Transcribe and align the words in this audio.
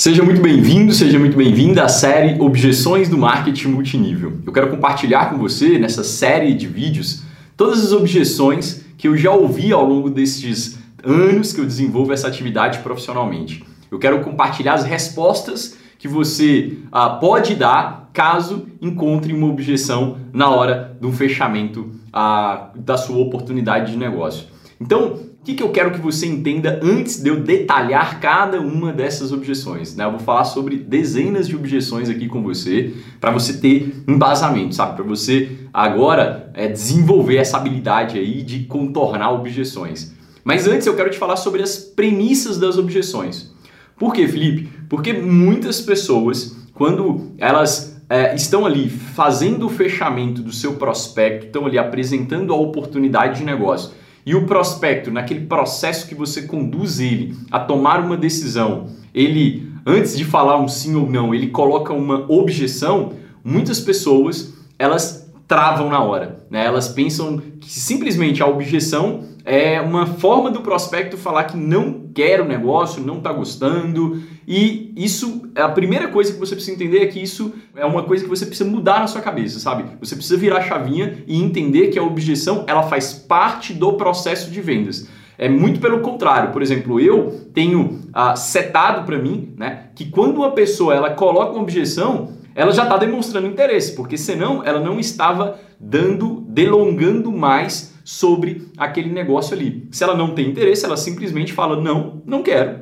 Seja 0.00 0.22
muito 0.22 0.40
bem-vindo, 0.40 0.94
seja 0.94 1.18
muito 1.18 1.36
bem-vinda 1.36 1.84
à 1.84 1.88
série 1.88 2.40
Objeções 2.40 3.06
do 3.06 3.18
Marketing 3.18 3.68
Multinível. 3.68 4.40
Eu 4.46 4.50
quero 4.50 4.70
compartilhar 4.70 5.28
com 5.28 5.36
você, 5.36 5.78
nessa 5.78 6.02
série 6.02 6.54
de 6.54 6.66
vídeos, 6.66 7.22
todas 7.54 7.84
as 7.84 7.92
objeções 7.92 8.82
que 8.96 9.06
eu 9.06 9.14
já 9.14 9.30
ouvi 9.30 9.70
ao 9.70 9.84
longo 9.84 10.08
destes 10.08 10.78
anos 11.04 11.52
que 11.52 11.60
eu 11.60 11.66
desenvolvo 11.66 12.14
essa 12.14 12.28
atividade 12.28 12.78
profissionalmente. 12.78 13.62
Eu 13.90 13.98
quero 13.98 14.20
compartilhar 14.20 14.72
as 14.72 14.84
respostas 14.84 15.76
que 15.98 16.08
você 16.08 16.78
ah, 16.90 17.10
pode 17.10 17.54
dar 17.54 18.08
caso 18.14 18.68
encontre 18.80 19.34
uma 19.34 19.48
objeção 19.48 20.16
na 20.32 20.48
hora 20.48 20.96
do 20.98 21.12
fechamento 21.12 21.90
ah, 22.10 22.70
da 22.74 22.96
sua 22.96 23.18
oportunidade 23.18 23.92
de 23.92 23.98
negócio. 23.98 24.46
Então, 24.80 25.18
o 25.40 25.42
que, 25.42 25.54
que 25.54 25.62
eu 25.62 25.70
quero 25.70 25.90
que 25.92 25.98
você 25.98 26.26
entenda 26.26 26.78
antes 26.82 27.22
de 27.22 27.30
eu 27.30 27.40
detalhar 27.40 28.20
cada 28.20 28.60
uma 28.60 28.92
dessas 28.92 29.32
objeções? 29.32 29.96
Né? 29.96 30.04
Eu 30.04 30.10
vou 30.10 30.20
falar 30.20 30.44
sobre 30.44 30.76
dezenas 30.76 31.48
de 31.48 31.56
objeções 31.56 32.10
aqui 32.10 32.28
com 32.28 32.42
você 32.42 32.94
para 33.18 33.30
você 33.30 33.54
ter 33.54 34.04
embasamento, 34.06 34.74
sabe? 34.74 34.96
Para 34.96 35.04
você 35.04 35.50
agora 35.72 36.50
é, 36.52 36.68
desenvolver 36.68 37.36
essa 37.36 37.56
habilidade 37.56 38.18
aí 38.18 38.42
de 38.42 38.64
contornar 38.64 39.32
objeções. 39.32 40.12
Mas 40.44 40.66
antes 40.66 40.86
eu 40.86 40.94
quero 40.94 41.08
te 41.08 41.16
falar 41.16 41.36
sobre 41.36 41.62
as 41.62 41.78
premissas 41.78 42.58
das 42.58 42.76
objeções. 42.76 43.50
Por 43.96 44.12
quê, 44.12 44.28
Felipe? 44.28 44.68
Porque 44.90 45.14
muitas 45.14 45.80
pessoas, 45.80 46.54
quando 46.74 47.32
elas 47.38 47.98
é, 48.10 48.34
estão 48.34 48.66
ali 48.66 48.90
fazendo 48.90 49.64
o 49.64 49.70
fechamento 49.70 50.42
do 50.42 50.52
seu 50.52 50.74
prospecto, 50.74 51.46
estão 51.46 51.64
ali 51.64 51.78
apresentando 51.78 52.52
a 52.52 52.56
oportunidade 52.56 53.38
de 53.38 53.44
negócio 53.44 53.98
e 54.24 54.34
o 54.34 54.46
prospecto, 54.46 55.10
naquele 55.10 55.46
processo 55.46 56.06
que 56.06 56.14
você 56.14 56.42
conduz 56.42 57.00
ele 57.00 57.36
a 57.50 57.58
tomar 57.58 58.00
uma 58.00 58.16
decisão, 58.16 58.88
ele, 59.14 59.72
antes 59.86 60.16
de 60.16 60.24
falar 60.24 60.60
um 60.60 60.68
sim 60.68 60.94
ou 60.94 61.08
não, 61.08 61.34
ele 61.34 61.48
coloca 61.48 61.92
uma 61.92 62.30
objeção, 62.30 63.12
muitas 63.42 63.80
pessoas, 63.80 64.54
elas 64.78 65.30
travam 65.48 65.88
na 65.88 66.02
hora. 66.02 66.44
Né? 66.50 66.64
Elas 66.64 66.88
pensam 66.88 67.38
que 67.60 67.70
simplesmente 67.70 68.42
a 68.42 68.46
objeção 68.46 69.24
é 69.44 69.80
uma 69.80 70.06
forma 70.06 70.50
do 70.50 70.60
prospecto 70.60 71.16
falar 71.16 71.44
que 71.44 71.56
não 71.56 72.08
quer 72.14 72.40
o 72.40 72.44
negócio, 72.44 73.02
não 73.02 73.18
está 73.18 73.32
gostando. 73.32 74.22
E 74.46 74.92
isso, 74.96 75.50
a 75.54 75.68
primeira 75.68 76.08
coisa 76.08 76.32
que 76.32 76.38
você 76.38 76.54
precisa 76.54 76.74
entender 76.74 77.02
é 77.02 77.06
que 77.06 77.20
isso 77.20 77.54
é 77.76 77.84
uma 77.84 78.02
coisa 78.02 78.22
que 78.22 78.28
você 78.28 78.44
precisa 78.44 78.68
mudar 78.68 79.00
na 79.00 79.06
sua 79.06 79.20
cabeça, 79.20 79.58
sabe? 79.58 79.84
Você 80.00 80.14
precisa 80.14 80.38
virar 80.38 80.58
a 80.58 80.62
chavinha 80.62 81.22
e 81.26 81.40
entender 81.40 81.88
que 81.88 81.98
a 81.98 82.02
objeção 82.02 82.64
ela 82.66 82.82
faz 82.82 83.12
parte 83.12 83.72
do 83.72 83.94
processo 83.94 84.50
de 84.50 84.60
vendas. 84.60 85.08
É 85.38 85.48
muito 85.48 85.80
pelo 85.80 86.00
contrário. 86.00 86.52
Por 86.52 86.60
exemplo, 86.60 87.00
eu 87.00 87.30
tenho 87.54 88.00
ah, 88.12 88.36
setado 88.36 89.06
para 89.06 89.18
mim, 89.18 89.54
né, 89.56 89.84
que 89.94 90.04
quando 90.04 90.36
uma 90.36 90.50
pessoa 90.50 90.94
ela 90.94 91.10
coloca 91.10 91.52
uma 91.52 91.62
objeção, 91.62 92.34
ela 92.54 92.72
já 92.72 92.82
está 92.82 92.98
demonstrando 92.98 93.46
interesse, 93.46 93.94
porque 93.94 94.18
senão 94.18 94.62
ela 94.62 94.80
não 94.80 95.00
estava 95.00 95.58
dando, 95.78 96.44
delongando 96.46 97.32
mais 97.32 97.89
sobre 98.04 98.68
aquele 98.76 99.10
negócio 99.10 99.54
ali. 99.54 99.88
Se 99.90 100.04
ela 100.04 100.14
não 100.14 100.34
tem 100.34 100.48
interesse, 100.48 100.84
ela 100.84 100.96
simplesmente 100.96 101.52
fala 101.52 101.80
não, 101.80 102.22
não 102.26 102.42
quero. 102.42 102.80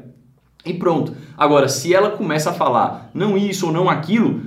E 0.65 0.75
pronto. 0.75 1.15
Agora, 1.37 1.69
se 1.69 1.95
ela 1.95 2.11
começa 2.11 2.51
a 2.51 2.55
falar 2.55 3.11
não 3.15 3.37
isso 3.37 3.67
ou 3.67 3.73
não 3.73 3.89
aquilo, 3.89 4.41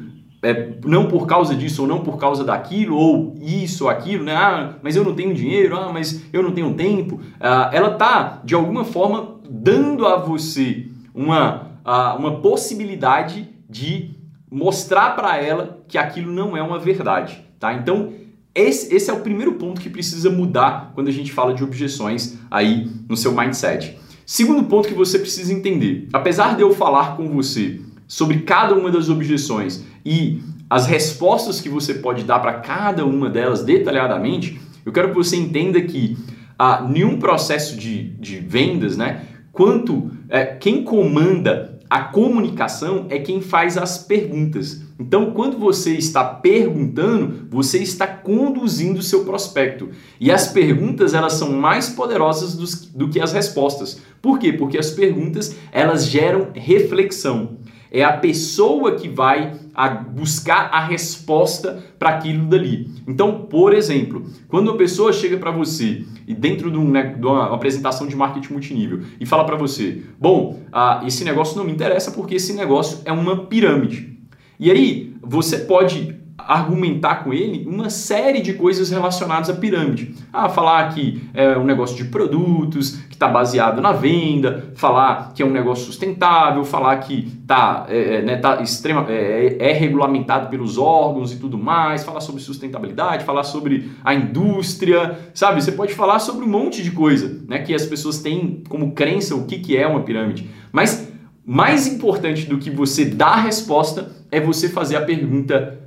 é, 0.43 0.73
não 0.83 1.07
por 1.07 1.27
causa 1.27 1.55
disso 1.55 1.83
ou 1.83 1.87
não 1.87 1.99
por 1.99 2.17
causa 2.17 2.43
daquilo, 2.43 2.95
ou 2.95 3.35
isso 3.39 3.85
ou 3.85 3.89
aquilo, 3.89 4.23
né? 4.23 4.35
Ah, 4.35 4.75
mas 4.81 4.95
eu 4.95 5.03
não 5.03 5.13
tenho 5.13 5.33
dinheiro, 5.33 5.77
ah, 5.77 5.91
mas 5.93 6.25
eu 6.33 6.41
não 6.41 6.51
tenho 6.51 6.73
tempo. 6.73 7.19
Ah, 7.39 7.69
ela 7.71 7.93
está, 7.93 8.41
de 8.43 8.55
alguma 8.55 8.83
forma, 8.83 9.39
dando 9.49 10.07
a 10.07 10.17
você 10.17 10.87
uma, 11.13 11.71
ah, 11.85 12.15
uma 12.15 12.39
possibilidade 12.39 13.49
de 13.69 14.11
mostrar 14.49 15.15
para 15.15 15.37
ela 15.37 15.81
que 15.87 15.97
aquilo 15.97 16.31
não 16.31 16.57
é 16.57 16.61
uma 16.61 16.79
verdade, 16.79 17.41
tá? 17.59 17.73
Então, 17.73 18.11
esse, 18.53 18.93
esse 18.93 19.09
é 19.09 19.13
o 19.13 19.21
primeiro 19.21 19.53
ponto 19.53 19.79
que 19.79 19.89
precisa 19.89 20.29
mudar 20.29 20.91
quando 20.93 21.07
a 21.07 21.11
gente 21.11 21.31
fala 21.31 21.53
de 21.53 21.63
objeções 21.63 22.37
aí 22.49 22.89
no 23.07 23.15
seu 23.15 23.33
mindset. 23.33 23.97
Segundo 24.25 24.63
ponto 24.63 24.87
que 24.87 24.93
você 24.93 25.19
precisa 25.19 25.53
entender: 25.53 26.07
apesar 26.11 26.55
de 26.55 26.61
eu 26.61 26.73
falar 26.73 27.15
com 27.15 27.29
você 27.29 27.81
sobre 28.07 28.41
cada 28.41 28.75
uma 28.75 28.91
das 28.91 29.09
objeções 29.09 29.83
e 30.05 30.41
as 30.69 30.85
respostas 30.85 31.59
que 31.59 31.69
você 31.69 31.95
pode 31.95 32.23
dar 32.23 32.39
para 32.39 32.53
cada 32.53 33.05
uma 33.05 33.29
delas 33.29 33.63
detalhadamente, 33.63 34.59
eu 34.85 34.91
quero 34.91 35.09
que 35.09 35.15
você 35.15 35.35
entenda 35.35 35.81
que 35.81 36.17
ah, 36.57 36.85
nenhum 36.87 37.19
processo 37.19 37.75
de, 37.75 38.09
de 38.19 38.37
vendas, 38.37 38.95
né? 38.95 39.25
Quanto 39.51 40.11
é, 40.29 40.45
quem 40.45 40.83
comanda 40.83 41.79
a 41.91 42.03
comunicação 42.03 43.07
é 43.09 43.19
quem 43.19 43.41
faz 43.41 43.77
as 43.77 43.97
perguntas. 43.97 44.81
Então, 44.97 45.31
quando 45.31 45.59
você 45.59 45.91
está 45.91 46.23
perguntando, 46.23 47.49
você 47.49 47.79
está 47.79 48.07
conduzindo 48.07 49.01
o 49.01 49.03
seu 49.03 49.25
prospecto. 49.25 49.89
E 50.17 50.31
as 50.31 50.47
perguntas, 50.47 51.13
elas 51.13 51.33
são 51.33 51.51
mais 51.51 51.89
poderosas 51.89 52.55
dos, 52.55 52.85
do 52.85 53.09
que 53.09 53.19
as 53.19 53.33
respostas. 53.33 53.99
Por 54.21 54.39
quê? 54.39 54.53
Porque 54.53 54.77
as 54.77 54.91
perguntas, 54.91 55.53
elas 55.69 56.05
geram 56.05 56.47
reflexão. 56.53 57.57
É 57.91 58.03
a 58.03 58.13
pessoa 58.13 58.95
que 58.95 59.09
vai 59.09 59.53
a 59.75 59.89
buscar 59.89 60.69
a 60.71 60.85
resposta 60.85 61.83
para 61.99 62.09
aquilo 62.09 62.45
dali. 62.45 62.89
Então, 63.05 63.41
por 63.41 63.73
exemplo, 63.73 64.25
quando 64.47 64.69
uma 64.69 64.77
pessoa 64.77 65.11
chega 65.11 65.37
para 65.37 65.51
você 65.51 66.05
e 66.25 66.33
dentro 66.33 66.71
de, 66.71 66.77
um, 66.77 66.89
né, 66.89 67.15
de, 67.19 67.25
uma 67.25 67.53
apresentação 67.53 68.07
de 68.07 68.15
marketing 68.15 68.53
multinível 68.53 69.01
e 69.19 69.25
fala 69.25 69.43
para 69.43 69.57
você, 69.57 70.03
bom, 70.19 70.61
ah, 70.71 71.03
esse 71.05 71.25
negócio 71.25 71.57
não 71.57 71.65
me 71.65 71.71
interessa 71.71 72.11
porque 72.11 72.35
esse 72.35 72.53
negócio 72.53 72.99
é 73.03 73.11
uma 73.11 73.45
pirâmide. 73.45 74.17
E 74.57 74.71
aí 74.71 75.13
você 75.21 75.59
pode 75.59 76.20
argumentar 76.47 77.23
com 77.23 77.33
ele 77.33 77.65
uma 77.67 77.89
série 77.89 78.41
de 78.41 78.53
coisas 78.53 78.89
relacionadas 78.89 79.49
à 79.49 79.53
pirâmide. 79.53 80.15
Ah, 80.31 80.49
falar 80.49 80.89
que 80.93 81.21
é 81.33 81.57
um 81.57 81.63
negócio 81.63 81.95
de 81.95 82.05
produtos, 82.05 82.97
que 83.09 83.13
está 83.13 83.27
baseado 83.27 83.81
na 83.81 83.91
venda, 83.91 84.71
falar 84.75 85.33
que 85.33 85.41
é 85.41 85.45
um 85.45 85.51
negócio 85.51 85.85
sustentável, 85.85 86.63
falar 86.63 86.97
que 86.97 87.31
tá, 87.47 87.85
é, 87.89 88.15
é 88.15 88.21
né, 88.21 88.37
tá 88.37 88.61
extrema, 88.61 89.05
é, 89.09 89.57
é, 89.59 89.73
regulamentado 89.73 90.49
pelos 90.49 90.77
órgãos 90.77 91.31
e 91.31 91.37
tudo 91.37 91.57
mais, 91.57 92.03
falar 92.03 92.21
sobre 92.21 92.41
sustentabilidade, 92.41 93.23
falar 93.23 93.43
sobre 93.43 93.91
a 94.03 94.13
indústria, 94.13 95.19
sabe? 95.33 95.61
Você 95.61 95.71
pode 95.71 95.93
falar 95.93 96.19
sobre 96.19 96.45
um 96.45 96.49
monte 96.49 96.81
de 96.83 96.91
coisa 96.91 97.41
né, 97.47 97.59
que 97.59 97.73
as 97.73 97.85
pessoas 97.85 98.19
têm 98.19 98.63
como 98.67 98.93
crença 98.93 99.35
o 99.35 99.45
que, 99.45 99.59
que 99.59 99.77
é 99.77 99.87
uma 99.87 100.01
pirâmide. 100.01 100.49
Mas 100.71 101.11
mais 101.45 101.87
importante 101.87 102.45
do 102.45 102.57
que 102.57 102.69
você 102.69 103.03
dar 103.03 103.33
a 103.33 103.41
resposta 103.41 104.11
é 104.31 104.39
você 104.39 104.69
fazer 104.69 104.95
a 104.95 105.01
pergunta 105.01 105.80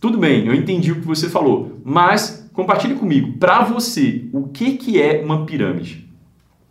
tudo 0.00 0.18
bem, 0.18 0.46
eu 0.46 0.54
entendi 0.54 0.92
o 0.92 1.00
que 1.00 1.06
você 1.06 1.28
falou, 1.28 1.80
mas 1.84 2.48
compartilhe 2.52 2.94
comigo, 2.94 3.38
para 3.38 3.62
você, 3.62 4.24
o 4.32 4.48
que, 4.48 4.72
que 4.72 5.00
é 5.00 5.22
uma 5.22 5.46
pirâmide? 5.46 6.08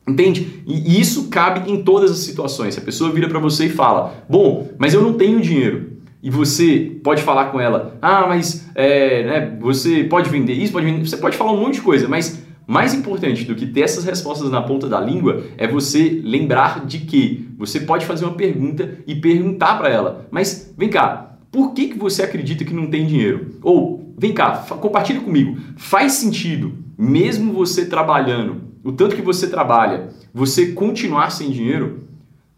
Entende? 0.07 0.63
E 0.65 0.99
isso 0.99 1.27
cabe 1.29 1.69
em 1.69 1.83
todas 1.83 2.11
as 2.11 2.19
situações. 2.19 2.73
Se 2.73 2.79
a 2.79 2.83
pessoa 2.83 3.11
vira 3.11 3.27
para 3.27 3.39
você 3.39 3.65
e 3.65 3.69
fala: 3.69 4.23
Bom, 4.29 4.71
mas 4.77 4.93
eu 4.93 5.01
não 5.01 5.13
tenho 5.13 5.41
dinheiro. 5.41 5.97
E 6.23 6.29
você 6.29 6.97
pode 7.03 7.21
falar 7.21 7.45
com 7.45 7.59
ela: 7.59 7.97
Ah, 8.01 8.25
mas 8.25 8.69
é, 8.73 9.23
né, 9.25 9.57
você 9.59 10.05
pode 10.05 10.29
vender 10.29 10.53
isso, 10.53 10.71
pode 10.71 10.85
vender. 10.85 11.05
Você 11.05 11.17
pode 11.17 11.35
falar 11.35 11.51
um 11.51 11.59
monte 11.59 11.75
de 11.75 11.81
coisa, 11.81 12.07
mas 12.07 12.41
mais 12.65 12.93
importante 12.93 13.43
do 13.43 13.55
que 13.55 13.65
ter 13.65 13.81
essas 13.81 14.05
respostas 14.05 14.49
na 14.49 14.61
ponta 14.61 14.87
da 14.87 14.99
língua 14.99 15.43
é 15.57 15.67
você 15.67 16.21
lembrar 16.23 16.85
de 16.85 16.99
que 16.99 17.49
você 17.57 17.81
pode 17.81 18.05
fazer 18.05 18.25
uma 18.25 18.35
pergunta 18.35 18.99
e 19.05 19.15
perguntar 19.15 19.77
para 19.77 19.89
ela: 19.89 20.27
Mas 20.31 20.73
vem 20.77 20.89
cá, 20.89 21.26
por 21.51 21.73
que, 21.73 21.89
que 21.89 21.97
você 21.97 22.23
acredita 22.23 22.65
que 22.65 22.73
não 22.73 22.87
tem 22.87 23.05
dinheiro? 23.05 23.55
Ou, 23.61 24.13
vem 24.17 24.33
cá, 24.33 24.65
compartilhe 24.79 25.19
comigo. 25.19 25.57
Faz 25.75 26.13
sentido, 26.13 26.73
mesmo 26.97 27.53
você 27.53 27.85
trabalhando, 27.85 28.61
o 28.83 28.91
tanto 28.91 29.15
que 29.15 29.21
você 29.21 29.47
trabalha, 29.47 30.09
você 30.33 30.71
continuar 30.73 31.31
sem 31.31 31.49
dinheiro? 31.49 32.07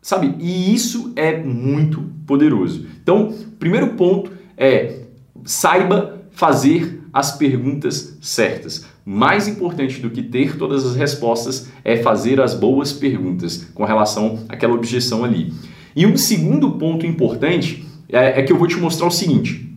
Sabe? 0.02 0.36
E 0.40 0.74
isso 0.74 1.12
é 1.16 1.38
muito 1.38 2.02
poderoso. 2.26 2.86
Então, 3.02 3.34
primeiro 3.60 3.96
ponto 3.96 4.32
é 4.58 5.02
saiba 5.44 6.22
fazer 6.32 7.02
as 7.12 7.36
perguntas 7.36 8.18
certas. 8.22 8.86
Mais 9.04 9.48
importante 9.48 10.00
do 10.00 10.10
que 10.10 10.22
ter 10.22 10.58
todas 10.58 10.86
as 10.86 10.96
respostas 10.96 11.70
é 11.84 11.98
fazer 11.98 12.40
as 12.40 12.54
boas 12.54 12.94
perguntas 12.94 13.68
com 13.74 13.84
relação 13.84 14.46
àquela 14.48 14.74
objeção 14.74 15.24
ali. 15.24 15.52
E 15.96 16.06
um 16.06 16.16
segundo 16.16 16.72
ponto 16.74 17.06
importante 17.06 17.89
é, 18.10 18.40
é 18.40 18.44
que 18.44 18.52
eu 18.52 18.58
vou 18.58 18.68
te 18.68 18.78
mostrar 18.78 19.08
o 19.08 19.12
seguinte. 19.12 19.70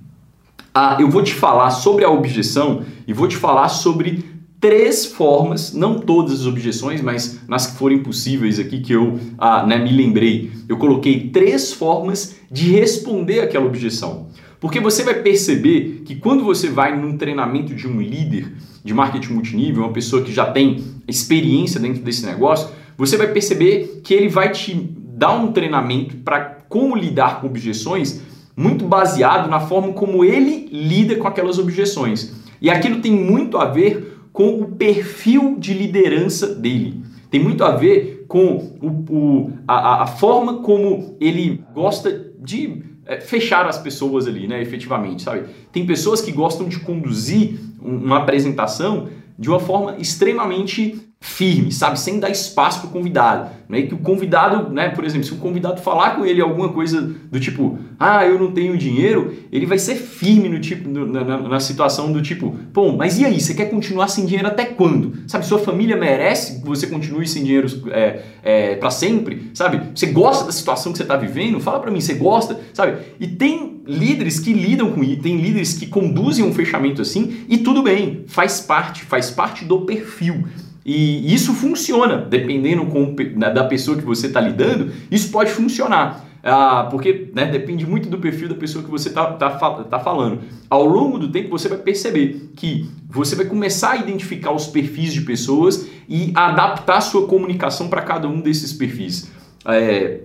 Ah, 0.74 0.96
eu 0.98 1.10
vou 1.10 1.22
te 1.22 1.34
falar 1.34 1.70
sobre 1.70 2.04
a 2.04 2.10
objeção 2.10 2.82
e 3.06 3.12
vou 3.12 3.28
te 3.28 3.36
falar 3.36 3.68
sobre 3.68 4.24
três 4.58 5.04
formas, 5.04 5.74
não 5.74 5.98
todas 5.98 6.40
as 6.40 6.46
objeções, 6.46 7.02
mas 7.02 7.40
nas 7.48 7.66
que 7.66 7.76
forem 7.76 7.98
possíveis 8.02 8.58
aqui 8.60 8.80
que 8.80 8.92
eu 8.92 9.18
ah, 9.36 9.66
né, 9.66 9.76
me 9.76 9.90
lembrei, 9.90 10.52
eu 10.68 10.78
coloquei 10.78 11.28
três 11.30 11.72
formas 11.72 12.36
de 12.50 12.70
responder 12.70 13.40
aquela 13.40 13.66
objeção. 13.66 14.28
Porque 14.60 14.78
você 14.78 15.02
vai 15.02 15.14
perceber 15.14 16.02
que 16.06 16.14
quando 16.14 16.44
você 16.44 16.68
vai 16.68 16.96
num 16.96 17.18
treinamento 17.18 17.74
de 17.74 17.88
um 17.88 18.00
líder 18.00 18.52
de 18.84 18.94
marketing 18.94 19.32
multinível, 19.32 19.82
uma 19.82 19.92
pessoa 19.92 20.22
que 20.22 20.32
já 20.32 20.46
tem 20.46 20.84
experiência 21.08 21.80
dentro 21.80 22.00
desse 22.00 22.24
negócio, 22.24 22.70
você 22.96 23.16
vai 23.16 23.26
perceber 23.26 24.00
que 24.04 24.14
ele 24.14 24.28
vai 24.28 24.52
te 24.52 24.74
dar 24.74 25.32
um 25.32 25.50
treinamento 25.50 26.16
para 26.18 26.51
como 26.72 26.96
lidar 26.96 27.38
com 27.38 27.46
objeções 27.48 28.22
muito 28.56 28.86
baseado 28.86 29.46
na 29.50 29.60
forma 29.60 29.92
como 29.92 30.24
ele 30.24 30.70
lida 30.72 31.16
com 31.16 31.28
aquelas 31.28 31.58
objeções. 31.58 32.32
E 32.62 32.70
aquilo 32.70 33.02
tem 33.02 33.12
muito 33.12 33.58
a 33.58 33.66
ver 33.66 34.20
com 34.32 34.58
o 34.58 34.72
perfil 34.72 35.56
de 35.58 35.74
liderança 35.74 36.46
dele. 36.54 37.02
Tem 37.30 37.38
muito 37.42 37.62
a 37.62 37.72
ver 37.72 38.24
com 38.26 38.72
o, 38.80 38.88
o 39.10 39.52
a, 39.68 40.04
a, 40.04 40.06
forma 40.06 40.62
como 40.62 41.14
ele 41.20 41.62
gosta 41.74 42.32
de 42.40 42.82
é, 43.04 43.20
fechar 43.20 43.66
as 43.66 43.76
pessoas 43.76 44.26
ali, 44.26 44.46
né, 44.46 44.62
efetivamente, 44.62 45.22
sabe? 45.22 45.44
Tem 45.70 45.84
pessoas 45.84 46.22
que 46.22 46.32
gostam 46.32 46.68
de 46.68 46.80
conduzir 46.80 47.60
uma 47.82 48.16
apresentação 48.16 49.08
de 49.38 49.50
uma 49.50 49.60
forma 49.60 49.96
extremamente 49.98 51.11
firme, 51.22 51.70
sabe? 51.70 52.00
Sem 52.00 52.18
dar 52.18 52.30
espaço 52.30 52.80
para 52.80 52.88
o 52.88 52.90
convidado. 52.90 53.48
Né? 53.68 53.82
Que 53.82 53.94
o 53.94 53.98
convidado, 53.98 54.72
né, 54.72 54.88
por 54.88 55.04
exemplo, 55.04 55.24
se 55.24 55.32
o 55.32 55.36
convidado 55.36 55.80
falar 55.80 56.16
com 56.16 56.26
ele 56.26 56.42
alguma 56.42 56.70
coisa 56.70 57.00
do 57.00 57.38
tipo, 57.38 57.78
ah, 57.98 58.26
eu 58.26 58.40
não 58.40 58.50
tenho 58.50 58.76
dinheiro, 58.76 59.32
ele 59.52 59.64
vai 59.64 59.78
ser 59.78 59.94
firme 59.94 60.48
no 60.48 60.58
tipo, 60.58 60.88
no, 60.88 61.06
na, 61.06 61.38
na, 61.38 61.60
situação 61.60 62.12
do 62.12 62.20
tipo, 62.20 62.56
pô, 62.72 62.90
mas 62.92 63.20
e 63.20 63.24
aí, 63.24 63.40
você 63.40 63.54
quer 63.54 63.66
continuar 63.66 64.08
sem 64.08 64.26
dinheiro 64.26 64.48
até 64.48 64.64
quando? 64.64 65.12
Sabe, 65.28 65.46
sua 65.46 65.60
família 65.60 65.96
merece 65.96 66.60
que 66.60 66.66
você 66.66 66.88
continue 66.88 67.26
sem 67.26 67.44
dinheiro 67.44 67.68
é, 67.92 68.22
é, 68.42 68.74
para 68.74 68.90
sempre? 68.90 69.52
Sabe? 69.54 69.80
Você 69.94 70.06
gosta 70.06 70.46
da 70.46 70.52
situação 70.52 70.90
que 70.90 70.98
você 70.98 71.04
está 71.04 71.16
vivendo? 71.16 71.60
Fala 71.60 71.78
para 71.78 71.90
mim, 71.92 72.00
você 72.00 72.14
gosta? 72.14 72.58
Sabe? 72.74 72.98
E 73.20 73.28
tem 73.28 73.80
líderes 73.86 74.40
que 74.40 74.52
lidam 74.52 74.90
com 74.90 75.04
isso, 75.04 75.22
tem 75.22 75.36
líderes 75.36 75.74
que 75.74 75.86
conduzem 75.86 76.44
um 76.44 76.52
fechamento 76.52 77.00
assim, 77.00 77.44
e 77.48 77.58
tudo 77.58 77.80
bem, 77.80 78.24
faz 78.26 78.60
parte, 78.60 79.04
faz 79.04 79.30
parte 79.30 79.64
do 79.64 79.82
perfil. 79.82 80.44
E 80.84 81.32
isso 81.32 81.52
funciona, 81.54 82.16
dependendo 82.18 82.84
com, 82.86 83.14
da 83.36 83.64
pessoa 83.64 83.96
que 83.96 84.04
você 84.04 84.26
está 84.26 84.40
lidando, 84.40 84.92
isso 85.10 85.30
pode 85.30 85.50
funcionar. 85.50 86.26
Ah, 86.44 86.88
porque 86.90 87.30
né, 87.32 87.46
depende 87.46 87.86
muito 87.86 88.08
do 88.08 88.18
perfil 88.18 88.48
da 88.48 88.56
pessoa 88.56 88.84
que 88.84 88.90
você 88.90 89.08
está 89.08 89.32
tá, 89.34 89.48
tá 89.48 90.00
falando. 90.00 90.40
Ao 90.68 90.84
longo 90.84 91.16
do 91.16 91.30
tempo, 91.30 91.50
você 91.50 91.68
vai 91.68 91.78
perceber 91.78 92.50
que 92.56 92.90
você 93.08 93.36
vai 93.36 93.46
começar 93.46 93.92
a 93.92 93.96
identificar 93.96 94.50
os 94.50 94.66
perfis 94.66 95.12
de 95.12 95.20
pessoas 95.20 95.86
e 96.08 96.32
adaptar 96.34 97.00
sua 97.00 97.28
comunicação 97.28 97.88
para 97.88 98.02
cada 98.02 98.26
um 98.26 98.40
desses 98.40 98.72
perfis. 98.72 99.30
É, 99.64 100.20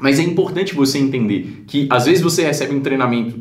mas 0.00 0.18
é 0.18 0.22
importante 0.22 0.74
você 0.74 0.98
entender 0.98 1.64
que 1.66 1.88
às 1.90 2.06
vezes 2.06 2.22
você 2.22 2.44
recebe 2.44 2.74
um 2.74 2.80
treinamento 2.80 3.36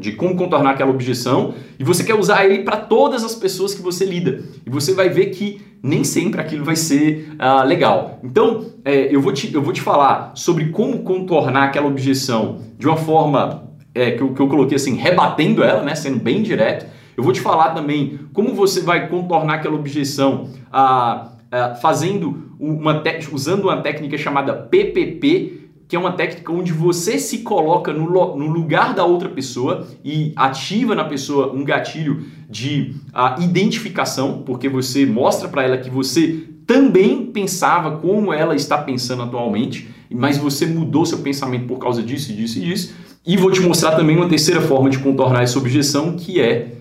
de 0.00 0.12
como 0.12 0.34
contornar 0.34 0.70
aquela 0.70 0.90
objeção 0.90 1.54
e 1.78 1.84
você 1.84 2.02
quer 2.02 2.14
usar 2.14 2.44
ele 2.44 2.62
para 2.62 2.76
todas 2.76 3.22
as 3.22 3.34
pessoas 3.34 3.74
que 3.74 3.82
você 3.82 4.04
lida. 4.04 4.42
E 4.64 4.70
você 4.70 4.94
vai 4.94 5.08
ver 5.08 5.26
que 5.26 5.60
nem 5.82 6.02
sempre 6.02 6.40
aquilo 6.40 6.64
vai 6.64 6.76
ser 6.76 7.28
uh, 7.34 7.64
legal. 7.66 8.18
Então, 8.24 8.66
é, 8.84 9.14
eu, 9.14 9.20
vou 9.20 9.32
te, 9.32 9.52
eu 9.52 9.62
vou 9.62 9.72
te 9.72 9.80
falar 9.80 10.32
sobre 10.34 10.70
como 10.70 11.00
contornar 11.00 11.64
aquela 11.64 11.86
objeção 11.86 12.60
de 12.78 12.86
uma 12.86 12.96
forma 12.96 13.68
é, 13.94 14.12
que, 14.12 14.22
eu, 14.22 14.32
que 14.32 14.40
eu 14.40 14.48
coloquei 14.48 14.76
assim, 14.76 14.94
rebatendo 14.94 15.62
ela, 15.62 15.82
né, 15.82 15.94
sendo 15.94 16.18
bem 16.18 16.42
direto. 16.42 16.86
Eu 17.16 17.22
vou 17.22 17.32
te 17.32 17.40
falar 17.40 17.70
também 17.70 18.18
como 18.32 18.54
você 18.54 18.80
vai 18.80 19.08
contornar 19.08 19.54
aquela 19.54 19.74
objeção 19.74 20.50
uh, 20.72 21.26
uh, 21.26 21.80
fazendo 21.80 22.48
uma 22.58 23.02
usando 23.32 23.64
uma 23.64 23.80
técnica 23.82 24.18
chamada 24.18 24.52
PPP, 24.52 25.57
que 25.88 25.96
é 25.96 25.98
uma 25.98 26.12
técnica 26.12 26.52
onde 26.52 26.70
você 26.70 27.18
se 27.18 27.38
coloca 27.38 27.94
no, 27.94 28.36
no 28.36 28.46
lugar 28.46 28.94
da 28.94 29.06
outra 29.06 29.30
pessoa 29.30 29.88
e 30.04 30.34
ativa 30.36 30.94
na 30.94 31.04
pessoa 31.04 31.50
um 31.50 31.64
gatilho 31.64 32.26
de 32.48 32.94
uh, 33.08 33.42
identificação, 33.42 34.42
porque 34.44 34.68
você 34.68 35.06
mostra 35.06 35.48
para 35.48 35.62
ela 35.62 35.78
que 35.78 35.88
você 35.88 36.44
também 36.66 37.24
pensava 37.24 37.96
como 37.96 38.34
ela 38.34 38.54
está 38.54 38.76
pensando 38.76 39.22
atualmente, 39.22 39.88
mas 40.10 40.36
você 40.36 40.66
mudou 40.66 41.06
seu 41.06 41.18
pensamento 41.20 41.66
por 41.66 41.78
causa 41.78 42.02
disso, 42.02 42.34
disso 42.34 42.58
e 42.58 42.60
disso. 42.60 42.94
E 43.26 43.38
vou 43.38 43.50
te 43.50 43.60
mostrar 43.60 43.96
também 43.96 44.14
uma 44.14 44.28
terceira 44.28 44.60
forma 44.60 44.90
de 44.90 44.98
contornar 44.98 45.42
essa 45.42 45.58
objeção, 45.58 46.16
que 46.16 46.38
é 46.38 46.74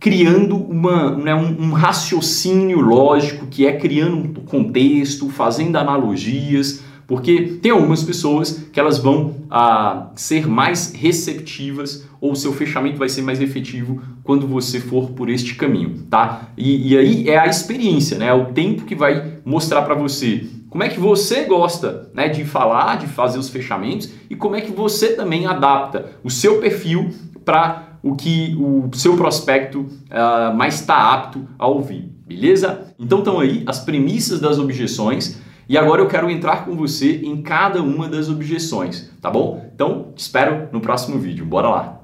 criando 0.00 0.56
uma, 0.56 1.10
né, 1.14 1.34
um, 1.34 1.64
um 1.64 1.72
raciocínio 1.72 2.80
lógico, 2.80 3.46
que 3.46 3.66
é 3.66 3.72
criando 3.74 4.16
um 4.16 4.32
contexto, 4.44 5.28
fazendo 5.28 5.76
analogias, 5.76 6.82
porque 7.06 7.58
tem 7.62 7.70
algumas 7.70 8.02
pessoas 8.02 8.68
que 8.72 8.80
elas 8.80 8.98
vão 8.98 9.36
ah, 9.50 10.10
ser 10.16 10.46
mais 10.46 10.92
receptivas 10.92 12.06
ou 12.20 12.34
seu 12.34 12.52
fechamento 12.52 12.98
vai 12.98 13.08
ser 13.08 13.22
mais 13.22 13.40
efetivo 13.40 14.02
quando 14.24 14.46
você 14.46 14.80
for 14.80 15.10
por 15.10 15.28
este 15.28 15.54
caminho, 15.54 16.02
tá? 16.10 16.48
E, 16.56 16.92
e 16.92 16.98
aí 16.98 17.28
é 17.28 17.38
a 17.38 17.46
experiência, 17.46 18.18
né? 18.18 18.26
É 18.26 18.34
o 18.34 18.46
tempo 18.46 18.84
que 18.84 18.94
vai 18.94 19.38
mostrar 19.44 19.82
para 19.82 19.94
você 19.94 20.46
como 20.68 20.82
é 20.82 20.88
que 20.88 21.00
você 21.00 21.44
gosta 21.44 22.10
né, 22.12 22.28
de 22.28 22.44
falar, 22.44 22.98
de 22.98 23.06
fazer 23.06 23.38
os 23.38 23.48
fechamentos 23.48 24.10
e 24.28 24.36
como 24.36 24.56
é 24.56 24.60
que 24.60 24.72
você 24.72 25.14
também 25.14 25.46
adapta 25.46 26.12
o 26.22 26.30
seu 26.30 26.58
perfil 26.60 27.10
para 27.44 27.98
o 28.02 28.14
que 28.14 28.54
o 28.58 28.90
seu 28.92 29.16
prospecto 29.16 29.80
uh, 29.80 30.54
mais 30.54 30.80
está 30.80 31.14
apto 31.14 31.46
a 31.58 31.66
ouvir, 31.66 32.12
beleza? 32.26 32.92
Então 32.98 33.20
estão 33.20 33.40
aí 33.40 33.62
as 33.66 33.80
premissas 33.80 34.38
das 34.38 34.58
objeções. 34.58 35.40
E 35.68 35.76
agora 35.76 36.00
eu 36.00 36.08
quero 36.08 36.30
entrar 36.30 36.64
com 36.64 36.76
você 36.76 37.16
em 37.24 37.42
cada 37.42 37.82
uma 37.82 38.08
das 38.08 38.28
objeções, 38.28 39.10
tá 39.20 39.30
bom? 39.30 39.68
Então, 39.74 40.12
te 40.14 40.20
espero 40.20 40.68
no 40.70 40.80
próximo 40.80 41.18
vídeo. 41.18 41.44
Bora 41.44 41.68
lá! 41.68 41.96